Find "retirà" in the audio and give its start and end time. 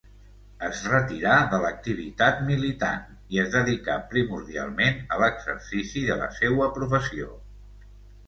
0.91-1.33